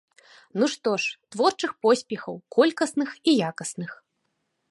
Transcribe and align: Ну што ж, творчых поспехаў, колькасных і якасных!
Ну 0.61 0.69
што 0.75 0.93
ж, 1.03 1.11
творчых 1.35 1.75
поспехаў, 1.85 2.41
колькасных 2.57 3.09
і 3.29 3.39
якасных! 3.51 3.91